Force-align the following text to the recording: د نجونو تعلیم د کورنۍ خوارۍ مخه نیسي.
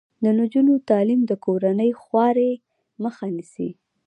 د 0.23 0.25
نجونو 0.39 0.73
تعلیم 0.89 1.21
د 1.25 1.31
کورنۍ 1.45 1.91
خوارۍ 2.01 2.51
مخه 3.03 3.25
نیسي. 3.35 3.69